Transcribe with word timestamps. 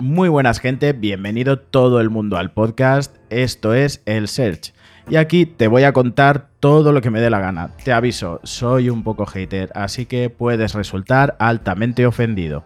Muy 0.00 0.28
buenas 0.28 0.60
gente, 0.60 0.92
bienvenido 0.92 1.58
todo 1.58 2.00
el 2.00 2.08
mundo 2.08 2.36
al 2.36 2.52
podcast. 2.52 3.16
Esto 3.30 3.74
es 3.74 4.00
El 4.06 4.28
Search. 4.28 4.72
Y 5.10 5.16
aquí 5.16 5.44
te 5.44 5.66
voy 5.66 5.82
a 5.82 5.92
contar 5.92 6.50
todo 6.60 6.92
lo 6.92 7.00
que 7.00 7.10
me 7.10 7.20
dé 7.20 7.30
la 7.30 7.40
gana. 7.40 7.70
Te 7.82 7.92
aviso, 7.92 8.38
soy 8.44 8.90
un 8.90 9.02
poco 9.02 9.26
hater, 9.26 9.72
así 9.74 10.06
que 10.06 10.30
puedes 10.30 10.74
resultar 10.74 11.36
altamente 11.40 12.06
ofendido. 12.06 12.64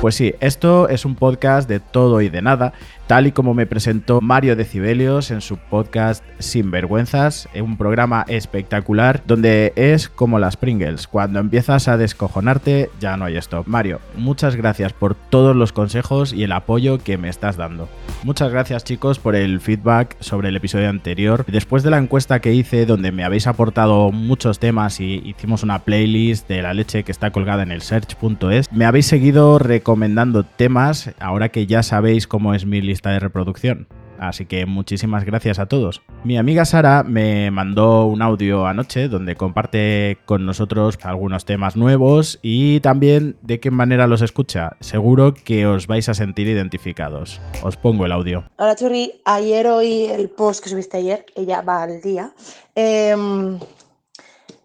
Pues 0.00 0.14
sí, 0.14 0.34
esto 0.38 0.88
es 0.88 1.04
un 1.04 1.16
podcast 1.16 1.68
de 1.68 1.80
todo 1.80 2.20
y 2.20 2.28
de 2.28 2.42
nada, 2.42 2.74
tal 3.06 3.28
y 3.28 3.32
como 3.32 3.54
me 3.54 3.66
presentó 3.66 4.20
Mario 4.20 4.56
Decibelios 4.56 5.30
en 5.30 5.40
su 5.40 5.58
podcast 5.58 6.24
Sin 6.38 6.70
Vergüenzas, 6.70 7.48
un 7.54 7.76
programa 7.76 8.24
espectacular 8.28 9.22
donde 9.26 9.72
es 9.76 10.08
como 10.08 10.38
las 10.38 10.56
Pringles, 10.56 11.06
cuando 11.06 11.38
empiezas 11.38 11.86
a 11.88 11.96
descojonarte 11.96 12.90
ya 13.00 13.16
no 13.16 13.26
hay 13.26 13.36
stop. 13.36 13.66
Mario, 13.66 14.00
muchas 14.16 14.56
gracias 14.56 14.92
por 14.92 15.14
todos 15.14 15.54
los 15.54 15.72
consejos 15.72 16.32
y 16.32 16.42
el 16.42 16.52
apoyo 16.52 16.98
que 16.98 17.16
me 17.16 17.28
estás 17.28 17.56
dando. 17.56 17.88
Muchas 18.24 18.50
gracias 18.50 18.82
chicos 18.82 19.18
por 19.20 19.36
el 19.36 19.60
feedback 19.60 20.16
sobre 20.20 20.48
el 20.48 20.56
episodio 20.56 20.88
anterior. 20.88 21.44
Después 21.46 21.82
de 21.84 21.90
la 21.90 21.98
encuesta 21.98 22.40
que 22.40 22.54
hice 22.54 22.86
donde 22.86 23.12
me 23.12 23.24
habéis 23.24 23.46
aportado 23.46 24.10
muchos 24.10 24.58
temas 24.58 25.00
y 25.00 25.22
hicimos 25.24 25.62
una 25.62 25.80
playlist 25.80 26.48
de 26.48 26.62
la 26.62 26.74
leche 26.74 27.04
que 27.04 27.12
está 27.12 27.30
colgada 27.30 27.62
en 27.62 27.70
el 27.70 27.82
search.es, 27.82 28.72
me 28.72 28.84
habéis 28.84 29.06
seguido 29.06 29.60
recomendando 29.60 30.44
temas 30.44 31.12
ahora 31.20 31.50
que 31.50 31.66
ya 31.66 31.84
sabéis 31.84 32.26
cómo 32.26 32.54
es 32.54 32.66
mi 32.66 32.80
lista 32.80 32.95
de 33.02 33.20
reproducción. 33.20 33.88
Así 34.18 34.46
que 34.46 34.66
muchísimas 34.66 35.24
gracias 35.24 35.58
a 35.58 35.66
todos. 35.66 36.02
Mi 36.24 36.38
amiga 36.38 36.64
Sara 36.64 37.02
me 37.02 37.50
mandó 37.50 38.06
un 38.06 38.22
audio 38.22 38.66
anoche 38.66 39.08
donde 39.08 39.36
comparte 39.36 40.18
con 40.24 40.46
nosotros 40.46 40.98
algunos 41.02 41.44
temas 41.44 41.76
nuevos 41.76 42.38
y 42.42 42.80
también 42.80 43.36
de 43.42 43.60
qué 43.60 43.70
manera 43.70 44.06
los 44.06 44.22
escucha. 44.22 44.76
Seguro 44.80 45.34
que 45.34 45.66
os 45.66 45.86
vais 45.86 46.08
a 46.08 46.14
sentir 46.14 46.48
identificados. 46.48 47.40
Os 47.62 47.76
pongo 47.76 48.06
el 48.06 48.12
audio. 48.12 48.44
Hola 48.56 48.74
Churri, 48.74 49.20
ayer 49.24 49.66
oí 49.66 50.06
el 50.06 50.30
post 50.30 50.62
que 50.62 50.70
subiste 50.70 50.96
ayer, 50.96 51.26
ella 51.34 51.60
va 51.62 51.82
al 51.82 52.00
día. 52.00 52.32
Em, 52.74 53.58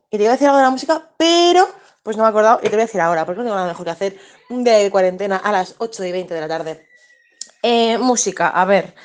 y 0.09 0.17
te 0.17 0.23
iba 0.23 0.29
a 0.29 0.33
decir 0.33 0.47
algo 0.47 0.57
de 0.57 0.63
la 0.63 0.71
música, 0.71 1.09
pero 1.17 1.67
pues 2.03 2.17
no 2.17 2.23
me 2.23 2.27
he 2.27 2.31
acordado 2.31 2.59
y 2.61 2.63
te 2.63 2.69
voy 2.69 2.79
a 2.79 2.85
decir 2.85 3.01
ahora, 3.01 3.25
porque 3.25 3.39
no 3.39 3.45
tengo 3.45 3.55
nada 3.55 3.67
mejor 3.67 3.85
que 3.85 3.91
hacer 3.91 4.17
de 4.49 4.89
cuarentena 4.91 5.37
a 5.37 5.51
las 5.51 5.75
8 5.77 6.03
y 6.05 6.11
20 6.11 6.33
de 6.33 6.41
la 6.41 6.47
tarde. 6.47 6.90
Eh, 7.63 7.97
música, 7.99 8.47
a 8.49 8.65
ver. 8.65 8.95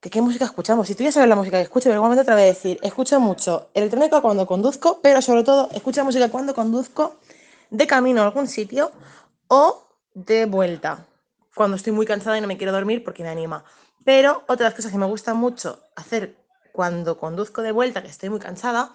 ¿Qué, 0.00 0.10
¿Qué 0.10 0.20
música 0.20 0.44
escuchamos? 0.44 0.86
Si 0.86 0.94
tú 0.94 1.04
ya 1.04 1.12
sabes 1.12 1.28
la 1.28 1.36
música 1.36 1.56
que 1.56 1.62
escucho, 1.62 1.84
pero 1.84 1.96
igualmente 1.96 2.24
te 2.24 2.32
voy 2.32 2.42
a 2.42 2.44
decir, 2.46 2.78
escucho 2.82 3.18
mucho 3.20 3.70
electrónica 3.72 4.20
cuando 4.20 4.46
conduzco, 4.46 5.00
pero 5.00 5.22
sobre 5.22 5.44
todo 5.44 5.70
escucho 5.72 6.04
música 6.04 6.28
cuando 6.28 6.54
conduzco 6.54 7.16
de 7.70 7.86
camino 7.86 8.20
a 8.20 8.26
algún 8.26 8.46
sitio 8.46 8.92
o 9.48 9.86
de 10.12 10.44
vuelta, 10.44 11.06
cuando 11.54 11.76
estoy 11.76 11.92
muy 11.92 12.04
cansada 12.04 12.36
y 12.36 12.40
no 12.40 12.46
me 12.46 12.58
quiero 12.58 12.72
dormir 12.72 13.02
porque 13.04 13.22
me 13.22 13.30
anima. 13.30 13.64
Pero 14.04 14.42
otra 14.48 14.56
de 14.56 14.64
las 14.64 14.74
cosas 14.74 14.92
que 14.92 14.98
me 14.98 15.06
gusta 15.06 15.32
mucho 15.32 15.78
hacer 15.96 16.36
cuando 16.72 17.16
conduzco 17.16 17.62
de 17.62 17.72
vuelta, 17.72 18.02
que 18.02 18.08
estoy 18.08 18.28
muy 18.28 18.40
cansada, 18.40 18.92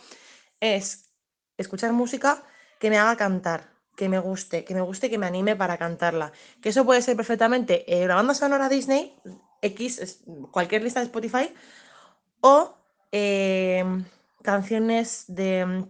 es 0.60 1.10
escuchar 1.58 1.94
música 1.94 2.44
que 2.80 2.90
me 2.90 2.98
haga 3.00 3.16
cantar, 3.16 3.77
que 3.98 4.08
me 4.10 4.20
guste, 4.20 4.64
que 4.64 4.76
me 4.76 4.82
guste, 4.82 5.10
que 5.10 5.18
me 5.18 5.26
anime 5.26 5.56
para 5.56 5.78
cantarla. 5.78 6.32
Que 6.62 6.70
eso 6.70 6.86
puede 6.86 7.02
ser 7.02 7.18
perfectamente 7.18 7.74
eh, 7.92 8.06
una 8.06 8.16
banda 8.16 8.36
sonora 8.36 8.70
Disney, 8.70 9.18
X, 9.62 10.24
cualquier 10.52 10.84
lista 10.84 11.00
de 11.00 11.08
Spotify, 11.08 11.52
o 12.42 12.78
eh, 13.12 13.84
canciones 14.44 15.26
de, 15.28 15.86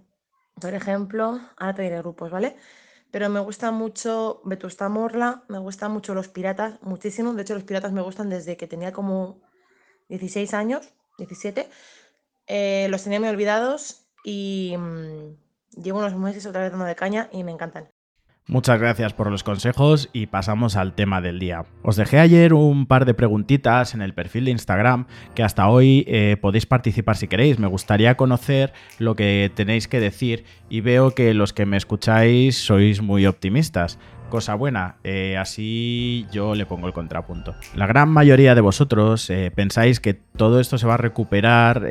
por 0.60 0.74
ejemplo, 0.74 1.42
ahora 1.58 1.76
te 1.76 1.82
diré 1.82 2.00
grupos, 2.00 2.32
¿vale? 2.32 2.56
Pero 3.12 3.30
me 3.30 3.42
gusta 3.42 3.72
mucho 3.72 4.42
Vetusta 4.46 4.88
Morla, 4.88 5.44
me 5.50 5.60
gustan 5.60 5.92
mucho 5.92 6.14
Los 6.14 6.30
Piratas, 6.30 6.82
muchísimo. 6.82 7.34
De 7.34 7.42
hecho, 7.42 7.56
Los 7.56 7.64
Piratas 7.66 7.92
me 7.92 8.02
gustan 8.02 8.30
desde 8.30 8.56
que 8.56 8.68
tenía 8.68 8.94
como 8.94 9.42
16 10.08 10.54
años, 10.54 10.94
17. 11.18 11.70
Eh, 12.48 12.88
los 12.90 13.04
tenía 13.04 13.20
muy 13.20 13.28
olvidados 13.28 14.08
y 14.24 14.76
mm, 14.78 15.82
llevo 15.84 16.00
unos 16.00 16.16
meses 16.16 16.46
otra 16.46 16.62
vez 16.62 16.72
dando 16.72 16.86
de 16.86 16.96
caña 16.96 17.30
y 17.34 17.44
me 17.44 17.52
encantan. 17.52 17.90
Muchas 18.50 18.80
gracias 18.80 19.12
por 19.12 19.30
los 19.30 19.44
consejos 19.44 20.10
y 20.14 20.28
pasamos 20.28 20.78
al 20.78 20.94
tema 20.94 21.20
del 21.20 21.38
día. 21.38 21.66
Os 21.84 21.98
dejé 21.98 22.20
ayer 22.20 22.54
un 22.54 22.86
par 22.86 23.04
de 23.04 23.14
preguntitas 23.14 23.94
en 23.94 24.02
el 24.02 24.14
perfil 24.14 24.46
de 24.46 24.52
Instagram 24.52 25.06
que 25.36 25.44
hasta 25.44 25.68
hoy 25.68 26.06
eh, 26.08 26.38
podéis 26.40 26.66
participar 26.66 27.18
si 27.18 27.28
queréis. 27.28 27.60
Me 27.60 27.68
gustaría 27.68 28.16
conocer 28.16 28.72
lo 29.00 29.18
que 29.18 29.52
tenéis 29.54 29.90
que 29.90 30.00
decir 30.00 30.46
y 30.70 30.80
veo 30.80 31.12
que 31.12 31.34
los 31.34 31.52
que 31.52 31.66
me 31.66 31.76
escucháis 31.76 32.58
sois 32.58 33.02
muy 33.02 33.26
optimistas. 33.26 34.00
Cosa 34.30 34.56
buena, 34.56 34.96
eh, 35.04 35.36
así 35.36 36.26
yo 36.32 36.56
le 36.56 36.66
pongo 36.66 36.88
el 36.88 36.94
contrapunto. 36.94 37.54
La 37.76 37.86
gran 37.86 38.08
mayoría 38.08 38.56
de 38.56 38.62
vosotros 38.62 39.30
eh, 39.30 39.52
pensáis 39.54 40.00
que 40.00 40.14
todo 40.14 40.62
esto 40.62 40.78
se 40.78 40.88
va 40.88 40.94
a 40.94 40.98
recuperar 40.98 41.86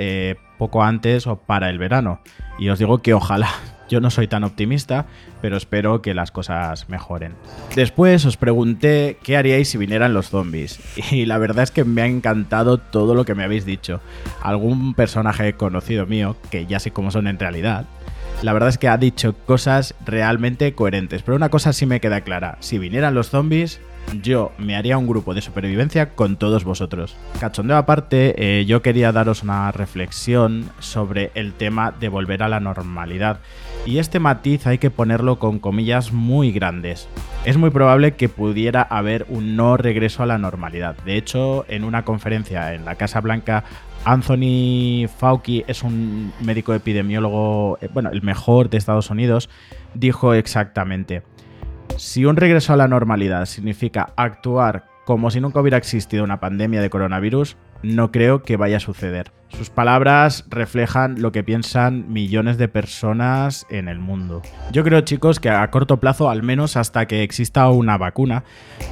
poco 0.56 0.82
antes 0.82 1.26
o 1.26 1.36
para 1.36 1.68
el 1.68 1.76
verano. 1.78 2.20
Y 2.58 2.70
os 2.70 2.78
digo 2.78 3.02
que 3.02 3.12
ojalá. 3.12 3.50
Yo 3.88 4.00
no 4.00 4.10
soy 4.10 4.26
tan 4.26 4.44
optimista, 4.44 5.06
pero 5.40 5.56
espero 5.56 6.02
que 6.02 6.14
las 6.14 6.30
cosas 6.30 6.88
mejoren. 6.88 7.34
Después 7.74 8.24
os 8.24 8.36
pregunté 8.36 9.18
qué 9.22 9.36
haríais 9.36 9.68
si 9.68 9.78
vinieran 9.78 10.14
los 10.14 10.30
zombies. 10.30 10.80
Y 11.12 11.26
la 11.26 11.38
verdad 11.38 11.62
es 11.64 11.70
que 11.70 11.84
me 11.84 12.02
ha 12.02 12.06
encantado 12.06 12.78
todo 12.78 13.14
lo 13.14 13.24
que 13.24 13.34
me 13.34 13.44
habéis 13.44 13.64
dicho. 13.64 14.00
Algún 14.42 14.94
personaje 14.94 15.52
conocido 15.52 16.06
mío, 16.06 16.36
que 16.50 16.66
ya 16.66 16.80
sé 16.80 16.90
cómo 16.90 17.10
son 17.10 17.28
en 17.28 17.38
realidad, 17.38 17.86
la 18.42 18.52
verdad 18.52 18.68
es 18.68 18.78
que 18.78 18.88
ha 18.88 18.98
dicho 18.98 19.34
cosas 19.46 19.94
realmente 20.04 20.74
coherentes. 20.74 21.22
Pero 21.22 21.36
una 21.36 21.48
cosa 21.48 21.72
sí 21.72 21.86
me 21.86 22.00
queda 22.00 22.20
clara. 22.20 22.58
Si 22.60 22.78
vinieran 22.78 23.14
los 23.14 23.30
zombies, 23.30 23.80
yo 24.22 24.52
me 24.58 24.76
haría 24.76 24.98
un 24.98 25.06
grupo 25.06 25.34
de 25.34 25.40
supervivencia 25.40 26.10
con 26.10 26.36
todos 26.36 26.64
vosotros. 26.64 27.16
Cachondeo 27.40 27.76
aparte, 27.76 28.60
eh, 28.60 28.64
yo 28.64 28.82
quería 28.82 29.12
daros 29.12 29.42
una 29.42 29.72
reflexión 29.72 30.70
sobre 30.78 31.30
el 31.34 31.52
tema 31.54 31.92
de 31.92 32.08
volver 32.08 32.42
a 32.42 32.48
la 32.48 32.60
normalidad. 32.60 33.40
Y 33.84 33.98
este 33.98 34.20
matiz 34.20 34.66
hay 34.66 34.78
que 34.78 34.90
ponerlo 34.90 35.38
con 35.38 35.58
comillas 35.58 36.12
muy 36.12 36.52
grandes. 36.52 37.08
Es 37.44 37.56
muy 37.56 37.70
probable 37.70 38.14
que 38.14 38.28
pudiera 38.28 38.82
haber 38.82 39.26
un 39.28 39.56
no 39.56 39.76
regreso 39.76 40.22
a 40.22 40.26
la 40.26 40.38
normalidad. 40.38 40.96
De 41.04 41.16
hecho, 41.16 41.64
en 41.68 41.84
una 41.84 42.04
conferencia 42.04 42.74
en 42.74 42.84
la 42.84 42.96
Casa 42.96 43.20
Blanca 43.20 43.64
Anthony 44.06 45.08
Fauci 45.08 45.64
es 45.66 45.82
un 45.82 46.32
médico 46.40 46.72
epidemiólogo, 46.72 47.76
eh, 47.80 47.88
bueno, 47.92 48.10
el 48.10 48.22
mejor 48.22 48.70
de 48.70 48.78
Estados 48.78 49.10
Unidos, 49.10 49.50
dijo 49.94 50.32
exactamente, 50.32 51.24
si 51.96 52.24
un 52.24 52.36
regreso 52.36 52.72
a 52.72 52.76
la 52.76 52.86
normalidad 52.86 53.46
significa 53.46 54.12
actuar 54.16 54.84
como 55.04 55.30
si 55.30 55.40
nunca 55.40 55.60
hubiera 55.60 55.76
existido 55.76 56.22
una 56.22 56.38
pandemia 56.38 56.80
de 56.80 56.88
coronavirus, 56.88 57.56
no 57.82 58.12
creo 58.12 58.42
que 58.42 58.56
vaya 58.56 58.76
a 58.76 58.80
suceder. 58.80 59.32
Sus 59.48 59.70
palabras 59.70 60.44
reflejan 60.50 61.20
lo 61.20 61.32
que 61.32 61.42
piensan 61.42 62.12
millones 62.12 62.58
de 62.58 62.68
personas 62.68 63.66
en 63.70 63.88
el 63.88 63.98
mundo. 63.98 64.42
Yo 64.72 64.84
creo, 64.84 65.00
chicos, 65.00 65.40
que 65.40 65.50
a 65.50 65.68
corto 65.70 65.98
plazo, 65.98 66.30
al 66.30 66.42
menos 66.42 66.76
hasta 66.76 67.06
que 67.06 67.22
exista 67.22 67.68
una 67.70 67.98
vacuna, 67.98 68.44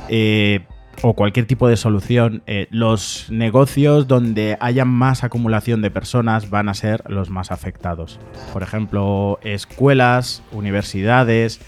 eh, 0.09 0.67
o 1.03 1.15
cualquier 1.15 1.47
tipo 1.47 1.69
de 1.69 1.77
solución, 1.77 2.43
eh, 2.47 2.67
los 2.71 3.27
negocios 3.31 4.09
donde 4.09 4.57
haya 4.61 4.85
más 4.85 5.25
acumulación 5.25 5.83
de 5.83 5.91
personas 5.91 6.51
van 6.51 6.69
a 6.69 6.75
ser 6.75 7.03
los 7.09 7.31
más 7.31 7.51
afectados. 7.51 8.19
Por 8.53 8.63
ejemplo, 8.63 9.39
escuelas, 9.43 10.43
universidades, 10.53 11.61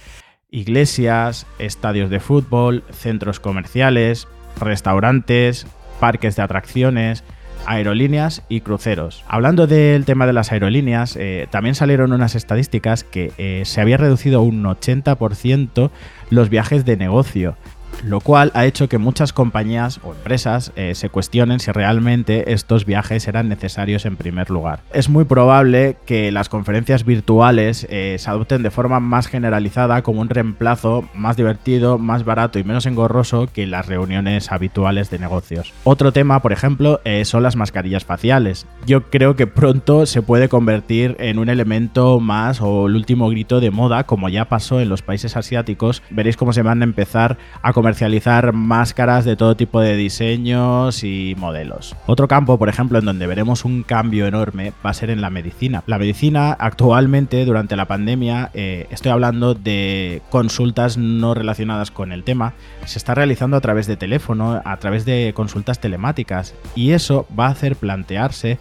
iglesias, 0.51 1.47
estadios 1.59 2.11
de 2.11 2.21
fútbol, 2.21 2.85
centros 2.91 3.41
comerciales, 3.41 4.29
restaurantes, 4.59 5.67
parques 6.01 6.37
de 6.37 6.43
atracciones, 6.43 7.25
aerolíneas 7.67 8.43
y 8.49 8.61
cruceros. 8.61 9.25
Hablando 9.29 9.67
del 9.67 10.05
tema 10.05 10.27
de 10.27 10.33
las 10.33 10.53
aerolíneas, 10.53 11.17
eh, 11.17 11.49
también 11.51 11.75
salieron 11.75 12.13
unas 12.13 12.35
estadísticas 12.35 13.05
que 13.05 13.33
eh, 13.39 13.63
se 13.65 13.81
había 13.81 13.97
reducido 13.97 14.43
un 14.43 14.63
80% 14.65 15.91
los 16.31 16.49
viajes 16.49 16.85
de 16.85 16.97
negocio 16.97 17.57
lo 18.05 18.21
cual 18.21 18.51
ha 18.55 18.67
hecho 18.67 18.89
que 18.89 18.99
muchas 18.99 19.33
compañías 19.33 20.01
o 20.03 20.13
empresas 20.13 20.73
eh, 20.77 20.95
se 20.95 21.09
cuestionen 21.09 21.61
si 21.61 21.73
realmente 21.73 22.53
estos 22.53 22.85
viajes 22.85 23.27
eran 23.29 23.49
necesarios 23.49 24.07
en 24.07 24.17
primer 24.17 24.51
lugar. 24.51 24.81
Es 24.93 25.09
muy 25.09 25.25
probable 25.25 25.97
que 26.07 26.31
las 26.31 26.49
conferencias 26.49 27.05
virtuales 27.05 27.87
eh, 27.91 28.17
se 28.19 28.31
adopten 28.31 28.63
de 28.63 28.71
forma 28.71 29.01
más 29.01 29.27
generalizada 29.27 30.03
como 30.03 30.21
un 30.21 30.29
reemplazo 30.29 31.09
más 31.15 31.37
divertido, 31.37 31.99
más 31.99 32.25
barato 32.25 32.59
y 32.59 32.65
menos 32.65 32.87
engorroso 32.87 33.49
que 33.53 33.67
las 33.67 33.87
reuniones 33.87 34.53
habituales 34.53 35.11
de 35.11 35.19
negocios. 35.19 35.73
Otro 35.85 36.13
tema, 36.13 36.41
por 36.41 36.53
ejemplo, 36.53 37.01
eh, 37.05 37.25
son 37.25 37.43
las 37.43 37.57
mascarillas 37.57 38.05
faciales. 38.05 38.67
Yo 38.87 39.05
creo 39.11 39.37
que 39.37 39.47
pronto 39.47 40.07
se 40.07 40.23
puede 40.23 40.49
convertir 40.49 41.17
en 41.19 41.39
un 41.39 41.49
elemento 41.49 42.21
más 42.21 42.61
o 42.61 42.87
el 42.87 42.97
último 42.97 43.29
grito 43.29 43.61
de 43.61 43.71
moda, 43.71 44.05
como 44.05 44.29
ya 44.29 44.47
pasó 44.47 44.81
en 44.81 44.89
los 44.89 45.03
países 45.03 45.37
asiáticos. 45.37 46.03
Veréis 46.11 46.37
cómo 46.37 46.53
se 46.53 46.63
van 46.63 46.83
a 46.83 46.85
empezar 46.85 47.37
a 47.63 47.73
comercializar 47.73 47.96
comercializar 47.97 48.53
máscaras 48.53 49.25
de 49.25 49.37
todo 49.37 49.57
tipo 49.57 49.81
de 49.81 49.97
diseños 49.97 51.03
y 51.03 51.35
modelos. 51.39 51.97
Otro 52.05 52.29
campo, 52.29 52.59
por 52.59 52.69
ejemplo, 52.69 52.99
en 52.99 53.07
donde 53.07 53.27
veremos 53.27 53.65
un 53.65 53.85
cambio 53.85 54.27
enorme 54.27 54.75
va 54.85 54.91
a 54.91 54.93
ser 54.93 55.09
en 55.09 55.23
la 55.23 55.31
medicina. 55.31 55.83
La 55.87 55.97
medicina 55.99 56.53
actualmente, 56.53 57.43
durante 57.47 57.75
la 57.75 57.87
pandemia, 57.87 58.51
eh, 58.53 58.87
estoy 58.91 59.13
hablando 59.13 59.55
de 59.55 60.21
consultas 60.29 60.99
no 60.99 61.33
relacionadas 61.33 61.91
con 61.91 62.13
el 62.13 62.23
tema, 62.23 62.53
se 62.85 62.99
está 62.99 63.15
realizando 63.15 63.57
a 63.57 63.63
través 63.63 63.87
de 63.87 63.97
teléfono, 63.97 64.61
a 64.63 64.77
través 64.77 65.07
de 65.07 65.33
consultas 65.35 65.81
telemáticas 65.81 66.55
y 66.75 66.91
eso 66.91 67.27
va 67.39 67.47
a 67.47 67.53
hacer 67.53 67.77
plantearse 67.77 68.59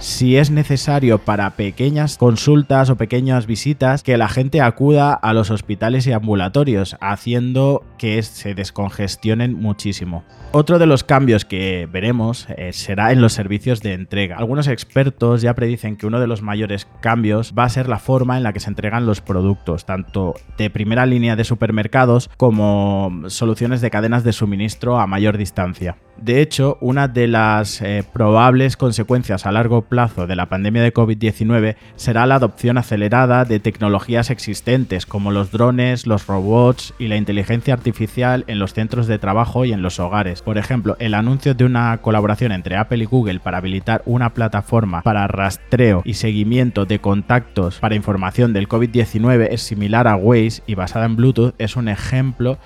si 0.00 0.36
es 0.36 0.50
necesario 0.50 1.18
para 1.18 1.50
pequeñas 1.50 2.16
consultas 2.16 2.90
o 2.90 2.96
pequeñas 2.96 3.46
visitas 3.46 4.02
que 4.02 4.16
la 4.16 4.28
gente 4.28 4.60
acuda 4.60 5.12
a 5.14 5.32
los 5.32 5.50
hospitales 5.50 6.06
y 6.06 6.12
ambulatorios, 6.12 6.96
haciendo 7.00 7.84
que 7.98 8.22
se 8.22 8.54
descongestionen 8.54 9.54
muchísimo. 9.54 10.24
Otro 10.52 10.78
de 10.78 10.86
los 10.86 11.04
cambios 11.04 11.44
que 11.44 11.88
veremos 11.90 12.46
eh, 12.56 12.72
será 12.72 13.12
en 13.12 13.20
los 13.20 13.32
servicios 13.32 13.82
de 13.82 13.92
entrega. 13.92 14.36
Algunos 14.36 14.68
expertos 14.68 15.42
ya 15.42 15.54
predicen 15.54 15.96
que 15.96 16.06
uno 16.06 16.20
de 16.20 16.26
los 16.26 16.40
mayores 16.40 16.86
cambios 17.00 17.52
va 17.58 17.64
a 17.64 17.68
ser 17.68 17.88
la 17.88 17.98
forma 17.98 18.36
en 18.36 18.42
la 18.42 18.52
que 18.52 18.60
se 18.60 18.70
entregan 18.70 19.06
los 19.06 19.20
productos, 19.20 19.84
tanto 19.84 20.34
de 20.56 20.70
primera 20.70 21.04
línea 21.04 21.36
de 21.36 21.44
supermercados 21.44 22.30
como 22.36 23.24
soluciones 23.26 23.80
de 23.80 23.90
cadenas 23.90 24.24
de 24.24 24.32
suministro 24.32 24.98
a 24.98 25.06
mayor 25.06 25.36
distancia. 25.36 25.96
De 26.16 26.40
hecho, 26.40 26.78
una 26.80 27.08
de 27.08 27.28
las 27.28 27.82
eh, 27.82 28.02
probables 28.10 28.78
consecuencias 28.78 29.44
a 29.44 29.52
largo 29.52 29.75
plazo 29.82 30.26
de 30.26 30.36
la 30.36 30.46
pandemia 30.46 30.82
de 30.82 30.92
COVID-19 30.92 31.76
será 31.96 32.26
la 32.26 32.36
adopción 32.36 32.78
acelerada 32.78 33.44
de 33.44 33.60
tecnologías 33.60 34.30
existentes 34.30 35.06
como 35.06 35.30
los 35.30 35.50
drones, 35.50 36.06
los 36.06 36.26
robots 36.26 36.94
y 36.98 37.08
la 37.08 37.16
inteligencia 37.16 37.74
artificial 37.74 38.44
en 38.46 38.58
los 38.58 38.74
centros 38.74 39.06
de 39.06 39.18
trabajo 39.18 39.64
y 39.64 39.72
en 39.72 39.82
los 39.82 40.00
hogares. 40.00 40.42
Por 40.42 40.58
ejemplo, 40.58 40.96
el 40.98 41.14
anuncio 41.14 41.54
de 41.54 41.64
una 41.64 41.98
colaboración 41.98 42.52
entre 42.52 42.76
Apple 42.76 43.02
y 43.02 43.06
Google 43.06 43.40
para 43.40 43.58
habilitar 43.58 44.02
una 44.06 44.34
plataforma 44.34 45.02
para 45.02 45.26
rastreo 45.26 46.02
y 46.04 46.14
seguimiento 46.14 46.84
de 46.84 46.98
contactos 46.98 47.78
para 47.78 47.94
información 47.94 48.52
del 48.52 48.68
COVID-19 48.68 49.48
es 49.50 49.62
similar 49.62 50.08
a 50.08 50.16
Waze 50.16 50.62
y 50.66 50.74
basada 50.74 51.06
en 51.06 51.16
Bluetooth 51.16 51.54
es 51.58 51.76
un 51.76 51.88
ejemplo 51.88 52.58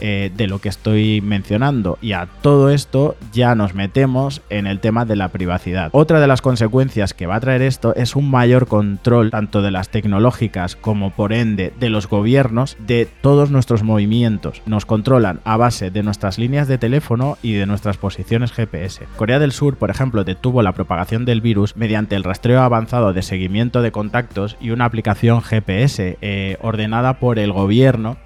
eh, 0.00 0.30
de 0.34 0.46
lo 0.46 0.60
que 0.60 0.68
estoy 0.68 1.20
mencionando. 1.20 1.98
Y 2.00 2.12
a 2.12 2.28
todo 2.42 2.70
esto 2.70 3.16
ya 3.32 3.54
nos 3.54 3.74
metemos 3.74 4.42
en 4.50 4.66
el 4.66 4.80
tema 4.80 5.04
de 5.04 5.16
la 5.16 5.28
privacidad. 5.28 5.90
Otra 5.92 6.20
de 6.20 6.26
las 6.26 6.42
consecuencias 6.42 7.14
que 7.14 7.26
va 7.26 7.36
a 7.36 7.40
traer 7.40 7.62
esto 7.62 7.94
es 7.94 8.16
un 8.16 8.30
mayor 8.30 8.66
control 8.66 9.30
tanto 9.30 9.62
de 9.62 9.70
las 9.70 9.88
tecnológicas 9.90 10.76
como 10.76 11.10
por 11.10 11.32
ende 11.32 11.72
de 11.78 11.90
los 11.90 12.08
gobiernos 12.08 12.76
de 12.78 13.08
todos 13.20 13.50
nuestros 13.50 13.82
movimientos. 13.82 14.62
Nos 14.66 14.86
controlan 14.86 15.40
a 15.44 15.56
base 15.56 15.90
de 15.90 16.02
nuestras 16.02 16.38
líneas 16.38 16.68
de 16.68 16.78
teléfono 16.78 17.38
y 17.42 17.52
de 17.52 17.66
nuestras 17.66 17.96
posiciones 17.96 18.52
GPS. 18.52 19.06
Corea 19.16 19.38
del 19.38 19.52
Sur, 19.52 19.76
por 19.76 19.90
ejemplo, 19.90 20.24
detuvo 20.24 20.62
la 20.62 20.72
propagación 20.72 21.24
del 21.24 21.40
virus 21.40 21.76
mediante 21.76 22.16
el 22.16 22.24
rastreo 22.24 22.62
avanzado 22.62 23.12
de 23.12 23.22
seguimiento 23.22 23.82
de 23.82 23.92
contactos 23.92 24.56
y 24.60 24.70
una 24.70 24.84
aplicación 24.84 25.42
GPS 25.42 26.18
eh, 26.20 26.56
ordenada 26.60 27.18
por 27.18 27.38
el 27.38 27.52
gobierno 27.52 28.16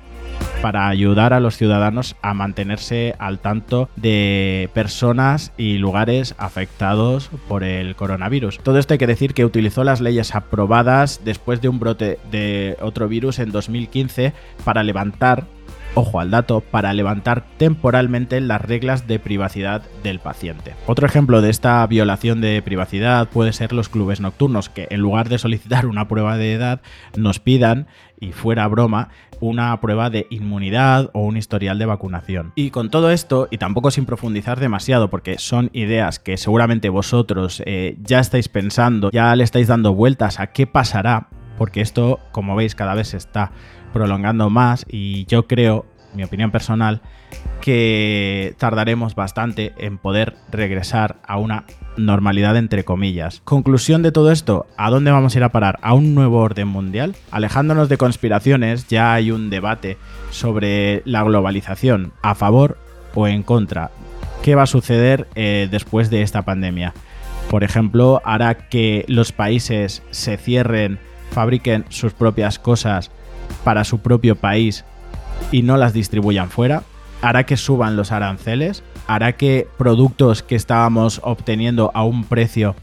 para 0.62 0.88
ayudar 0.88 1.32
a 1.32 1.40
los 1.40 1.56
ciudadanos 1.56 2.16
a 2.22 2.34
mantenerse 2.34 3.14
al 3.18 3.38
tanto 3.38 3.88
de 3.96 4.68
personas 4.74 5.52
y 5.56 5.78
lugares 5.78 6.34
afectados 6.38 7.30
por 7.48 7.62
el 7.62 7.94
coronavirus. 7.94 8.58
Todo 8.58 8.78
esto 8.78 8.94
hay 8.94 8.98
que 8.98 9.06
decir 9.06 9.34
que 9.34 9.44
utilizó 9.44 9.84
las 9.84 10.00
leyes 10.00 10.34
aprobadas 10.34 11.20
después 11.24 11.60
de 11.60 11.68
un 11.68 11.78
brote 11.78 12.18
de 12.30 12.76
otro 12.80 13.08
virus 13.08 13.38
en 13.38 13.52
2015 13.52 14.32
para 14.64 14.82
levantar 14.82 15.46
ojo 15.96 16.20
al 16.20 16.30
dato, 16.30 16.60
para 16.60 16.92
levantar 16.92 17.44
temporalmente 17.56 18.40
las 18.40 18.60
reglas 18.60 19.06
de 19.06 19.18
privacidad 19.18 19.82
del 20.02 20.20
paciente. 20.20 20.74
Otro 20.86 21.06
ejemplo 21.06 21.40
de 21.40 21.50
esta 21.50 21.84
violación 21.86 22.40
de 22.40 22.60
privacidad 22.62 23.28
puede 23.28 23.52
ser 23.52 23.72
los 23.72 23.88
clubes 23.88 24.20
nocturnos, 24.20 24.68
que 24.68 24.86
en 24.90 25.00
lugar 25.00 25.28
de 25.28 25.38
solicitar 25.38 25.86
una 25.86 26.06
prueba 26.06 26.36
de 26.36 26.52
edad, 26.52 26.80
nos 27.16 27.40
pidan 27.40 27.86
y 28.20 28.32
fuera 28.32 28.66
broma, 28.68 29.08
una 29.40 29.78
prueba 29.80 30.10
de 30.10 30.26
inmunidad 30.30 31.10
o 31.12 31.20
un 31.20 31.36
historial 31.36 31.78
de 31.78 31.86
vacunación. 31.86 32.52
Y 32.54 32.70
con 32.70 32.90
todo 32.90 33.10
esto, 33.10 33.48
y 33.50 33.58
tampoco 33.58 33.90
sin 33.90 34.06
profundizar 34.06 34.60
demasiado, 34.60 35.10
porque 35.10 35.38
son 35.38 35.70
ideas 35.72 36.18
que 36.18 36.36
seguramente 36.36 36.88
vosotros 36.88 37.62
eh, 37.66 37.96
ya 38.02 38.20
estáis 38.20 38.48
pensando, 38.48 39.10
ya 39.10 39.34
le 39.34 39.44
estáis 39.44 39.68
dando 39.68 39.94
vueltas 39.94 40.40
a 40.40 40.48
qué 40.48 40.66
pasará, 40.66 41.28
porque 41.58 41.80
esto, 41.80 42.20
como 42.32 42.54
veis, 42.54 42.74
cada 42.74 42.94
vez 42.94 43.14
está 43.14 43.52
prolongando 43.96 44.50
más 44.50 44.84
y 44.90 45.24
yo 45.24 45.46
creo, 45.46 45.86
mi 46.14 46.22
opinión 46.22 46.50
personal, 46.50 47.00
que 47.62 48.54
tardaremos 48.58 49.14
bastante 49.14 49.72
en 49.78 49.96
poder 49.96 50.36
regresar 50.50 51.16
a 51.26 51.38
una 51.38 51.64
normalidad 51.96 52.58
entre 52.58 52.84
comillas. 52.84 53.40
Conclusión 53.44 54.02
de 54.02 54.12
todo 54.12 54.30
esto, 54.32 54.66
¿a 54.76 54.90
dónde 54.90 55.12
vamos 55.12 55.34
a 55.34 55.38
ir 55.38 55.44
a 55.44 55.48
parar? 55.48 55.78
¿A 55.80 55.94
un 55.94 56.14
nuevo 56.14 56.40
orden 56.40 56.68
mundial? 56.68 57.16
Alejándonos 57.30 57.88
de 57.88 57.96
conspiraciones, 57.96 58.86
ya 58.86 59.14
hay 59.14 59.30
un 59.30 59.48
debate 59.48 59.96
sobre 60.30 61.00
la 61.06 61.22
globalización, 61.22 62.12
a 62.20 62.34
favor 62.34 62.76
o 63.14 63.26
en 63.26 63.42
contra. 63.42 63.92
¿Qué 64.42 64.54
va 64.54 64.64
a 64.64 64.66
suceder 64.66 65.26
eh, 65.36 65.68
después 65.70 66.10
de 66.10 66.20
esta 66.20 66.42
pandemia? 66.42 66.92
Por 67.48 67.64
ejemplo, 67.64 68.20
hará 68.26 68.68
que 68.68 69.06
los 69.08 69.32
países 69.32 70.02
se 70.10 70.36
cierren, 70.36 70.98
fabriquen 71.30 71.86
sus 71.88 72.12
propias 72.12 72.58
cosas 72.58 73.10
para 73.64 73.84
su 73.84 73.98
propio 73.98 74.36
país 74.36 74.84
y 75.52 75.62
no 75.62 75.76
las 75.76 75.92
distribuyan 75.92 76.50
fuera, 76.50 76.82
hará 77.22 77.44
que 77.44 77.56
suban 77.56 77.96
los 77.96 78.12
aranceles, 78.12 78.82
hará 79.06 79.32
que 79.32 79.66
productos 79.78 80.42
que 80.42 80.56
estábamos 80.56 81.20
obteniendo 81.24 81.90
a 81.94 82.04
un 82.04 82.24
precio 82.24 82.74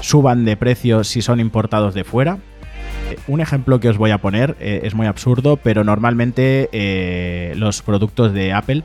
suban 0.00 0.44
de 0.44 0.56
precio 0.56 1.04
si 1.04 1.22
son 1.22 1.40
importados 1.40 1.94
de 1.94 2.04
fuera. 2.04 2.38
Eh, 3.10 3.18
un 3.26 3.40
ejemplo 3.40 3.80
que 3.80 3.88
os 3.88 3.98
voy 3.98 4.10
a 4.10 4.18
poner 4.18 4.56
eh, 4.60 4.80
es 4.84 4.94
muy 4.94 5.06
absurdo, 5.06 5.56
pero 5.56 5.84
normalmente 5.84 6.68
eh, 6.72 7.54
los 7.56 7.82
productos 7.82 8.32
de 8.32 8.52
Apple 8.52 8.82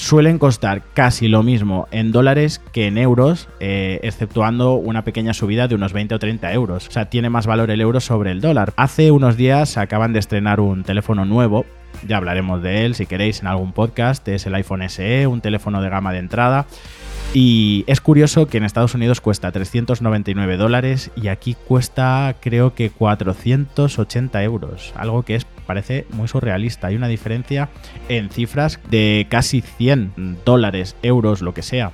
suelen 0.00 0.38
costar 0.38 0.82
casi 0.94 1.28
lo 1.28 1.42
mismo 1.42 1.86
en 1.90 2.10
dólares 2.10 2.60
que 2.72 2.86
en 2.86 2.96
euros, 2.96 3.48
exceptuando 3.60 4.74
una 4.74 5.04
pequeña 5.04 5.34
subida 5.34 5.68
de 5.68 5.74
unos 5.74 5.92
20 5.92 6.14
o 6.14 6.18
30 6.18 6.52
euros. 6.54 6.88
O 6.88 6.90
sea, 6.90 7.10
tiene 7.10 7.28
más 7.28 7.46
valor 7.46 7.70
el 7.70 7.80
euro 7.80 8.00
sobre 8.00 8.32
el 8.32 8.40
dólar. 8.40 8.72
Hace 8.76 9.10
unos 9.10 9.36
días 9.36 9.76
acaban 9.76 10.12
de 10.12 10.18
estrenar 10.18 10.58
un 10.60 10.84
teléfono 10.84 11.24
nuevo 11.24 11.66
ya 12.06 12.16
hablaremos 12.16 12.62
de 12.62 12.86
él 12.86 12.94
si 12.94 13.06
queréis 13.06 13.40
en 13.40 13.46
algún 13.46 13.72
podcast. 13.72 14.26
Es 14.28 14.46
el 14.46 14.54
iPhone 14.54 14.88
SE, 14.88 15.26
un 15.26 15.40
teléfono 15.40 15.82
de 15.82 15.90
gama 15.90 16.12
de 16.12 16.18
entrada. 16.18 16.66
Y 17.32 17.84
es 17.86 18.00
curioso 18.00 18.48
que 18.48 18.58
en 18.58 18.64
Estados 18.64 18.94
Unidos 18.94 19.20
cuesta 19.20 19.52
399 19.52 20.56
dólares 20.56 21.12
y 21.14 21.28
aquí 21.28 21.54
cuesta 21.54 22.34
creo 22.40 22.74
que 22.74 22.90
480 22.90 24.42
euros. 24.42 24.92
Algo 24.96 25.22
que 25.22 25.36
es, 25.36 25.46
parece 25.64 26.06
muy 26.10 26.26
surrealista. 26.26 26.88
Hay 26.88 26.96
una 26.96 27.06
diferencia 27.06 27.68
en 28.08 28.30
cifras 28.30 28.80
de 28.90 29.28
casi 29.30 29.60
100 29.60 30.38
dólares, 30.44 30.96
euros, 31.02 31.40
lo 31.40 31.54
que 31.54 31.62
sea. 31.62 31.92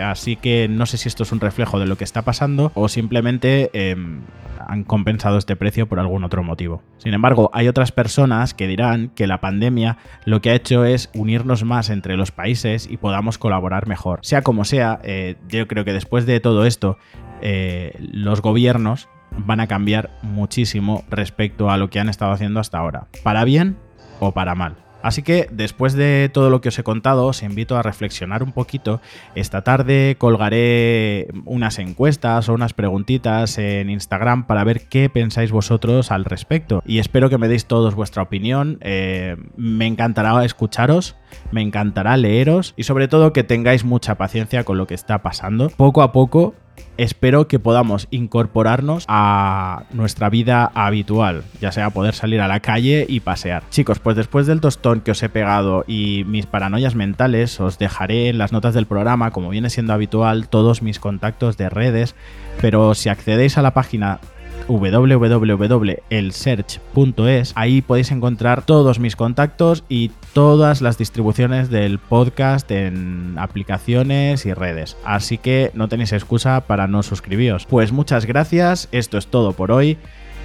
Así 0.00 0.36
que 0.36 0.68
no 0.68 0.86
sé 0.86 0.98
si 0.98 1.08
esto 1.08 1.24
es 1.24 1.32
un 1.32 1.40
reflejo 1.40 1.80
de 1.80 1.86
lo 1.86 1.96
que 1.96 2.04
está 2.04 2.22
pasando 2.22 2.70
o 2.74 2.88
simplemente 2.88 3.70
em, 3.72 4.20
han 4.66 4.84
compensado 4.84 5.38
este 5.38 5.56
precio 5.56 5.88
por 5.88 5.98
algún 5.98 6.24
otro 6.24 6.42
motivo. 6.42 6.82
Sin 6.98 7.14
embargo, 7.14 7.50
hay 7.52 7.68
otras 7.68 7.92
personas 7.92 8.54
que 8.54 8.66
dirán 8.66 9.08
que 9.10 9.26
la 9.26 9.40
pandemia 9.40 9.98
lo 10.24 10.40
que 10.40 10.50
ha 10.50 10.54
hecho 10.54 10.84
es 10.84 11.10
unirnos 11.14 11.64
más 11.64 11.90
entre 11.90 12.16
los 12.16 12.30
países 12.30 12.88
y 12.90 12.96
podamos 12.96 13.38
colaborar 13.38 13.86
mejor. 13.86 14.20
Sea 14.22 14.42
como 14.42 14.64
sea, 14.64 15.00
eh, 15.02 15.36
yo 15.48 15.66
creo 15.66 15.84
que 15.84 15.92
después 15.92 16.26
de 16.26 16.40
todo 16.40 16.66
esto, 16.66 16.98
eh, 17.42 17.96
los 17.98 18.42
gobiernos 18.42 19.08
van 19.30 19.60
a 19.60 19.66
cambiar 19.66 20.10
muchísimo 20.22 21.04
respecto 21.10 21.70
a 21.70 21.76
lo 21.76 21.90
que 21.90 22.00
han 22.00 22.08
estado 22.08 22.32
haciendo 22.32 22.60
hasta 22.60 22.78
ahora, 22.78 23.08
para 23.22 23.44
bien 23.44 23.76
o 24.20 24.32
para 24.32 24.54
mal. 24.54 24.85
Así 25.06 25.22
que 25.22 25.46
después 25.52 25.92
de 25.92 26.28
todo 26.34 26.50
lo 26.50 26.60
que 26.60 26.70
os 26.70 26.78
he 26.80 26.82
contado, 26.82 27.26
os 27.26 27.44
invito 27.44 27.76
a 27.76 27.82
reflexionar 27.82 28.42
un 28.42 28.50
poquito. 28.50 29.00
Esta 29.36 29.62
tarde 29.62 30.16
colgaré 30.18 31.28
unas 31.44 31.78
encuestas 31.78 32.48
o 32.48 32.54
unas 32.54 32.74
preguntitas 32.74 33.56
en 33.58 33.88
Instagram 33.88 34.48
para 34.48 34.64
ver 34.64 34.88
qué 34.88 35.08
pensáis 35.08 35.52
vosotros 35.52 36.10
al 36.10 36.24
respecto. 36.24 36.82
Y 36.84 36.98
espero 36.98 37.30
que 37.30 37.38
me 37.38 37.46
deis 37.46 37.66
todos 37.66 37.94
vuestra 37.94 38.24
opinión. 38.24 38.78
Eh, 38.80 39.36
me 39.56 39.86
encantará 39.86 40.44
escucharos, 40.44 41.14
me 41.52 41.62
encantará 41.62 42.16
leeros 42.16 42.74
y 42.76 42.82
sobre 42.82 43.06
todo 43.06 43.32
que 43.32 43.44
tengáis 43.44 43.84
mucha 43.84 44.16
paciencia 44.16 44.64
con 44.64 44.76
lo 44.76 44.88
que 44.88 44.94
está 44.94 45.22
pasando. 45.22 45.68
Poco 45.68 46.02
a 46.02 46.10
poco 46.10 46.56
espero 46.96 47.48
que 47.48 47.58
podamos 47.58 48.08
incorporarnos 48.10 49.04
a 49.08 49.84
nuestra 49.92 50.30
vida 50.30 50.70
habitual, 50.74 51.44
ya 51.60 51.72
sea 51.72 51.90
poder 51.90 52.14
salir 52.14 52.40
a 52.40 52.48
la 52.48 52.60
calle 52.60 53.06
y 53.08 53.20
pasear. 53.20 53.62
Chicos, 53.70 53.98
pues 53.98 54.16
después 54.16 54.46
del 54.46 54.60
tostón 54.60 55.00
que 55.00 55.10
os 55.10 55.22
he 55.22 55.28
pegado 55.28 55.84
y 55.86 56.24
mis 56.26 56.46
paranoias 56.46 56.94
mentales, 56.94 57.60
os 57.60 57.78
dejaré 57.78 58.28
en 58.28 58.38
las 58.38 58.52
notas 58.52 58.74
del 58.74 58.86
programa, 58.86 59.30
como 59.30 59.50
viene 59.50 59.70
siendo 59.70 59.92
habitual, 59.92 60.48
todos 60.48 60.82
mis 60.82 61.00
contactos 61.00 61.56
de 61.56 61.68
redes, 61.68 62.14
pero 62.60 62.94
si 62.94 63.08
accedéis 63.08 63.58
a 63.58 63.62
la 63.62 63.74
página 63.74 64.20
www.elsearch.es. 64.68 67.52
Ahí 67.54 67.82
podéis 67.82 68.10
encontrar 68.10 68.64
todos 68.64 68.98
mis 68.98 69.14
contactos 69.16 69.84
y 69.88 70.10
todas 70.32 70.80
las 70.82 70.98
distribuciones 70.98 71.70
del 71.70 71.98
podcast 71.98 72.70
en 72.70 73.34
aplicaciones 73.38 74.46
y 74.46 74.54
redes. 74.54 74.96
Así 75.04 75.38
que 75.38 75.70
no 75.74 75.88
tenéis 75.88 76.12
excusa 76.12 76.62
para 76.66 76.86
no 76.86 77.02
suscribiros. 77.02 77.66
Pues 77.66 77.92
muchas 77.92 78.26
gracias, 78.26 78.88
esto 78.92 79.18
es 79.18 79.26
todo 79.28 79.52
por 79.52 79.72
hoy. 79.72 79.98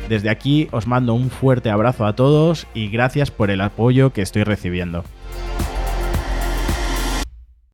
Desde 0.09 0.29
aquí 0.29 0.67
os 0.71 0.87
mando 0.87 1.13
un 1.13 1.29
fuerte 1.29 1.69
abrazo 1.69 2.05
a 2.05 2.15
todos 2.15 2.67
y 2.73 2.89
gracias 2.89 3.31
por 3.31 3.51
el 3.51 3.61
apoyo 3.61 4.13
que 4.13 4.21
estoy 4.21 4.43
recibiendo. 4.43 5.03